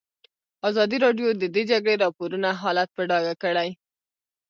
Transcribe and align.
ازادي 0.69 0.97
راډیو 1.05 1.27
د 1.41 1.43
د 1.55 1.57
جګړې 1.71 1.95
راپورونه 2.03 2.49
حالت 2.61 2.89
په 2.93 3.01
ډاګه 3.09 3.33
کړی. 3.43 3.69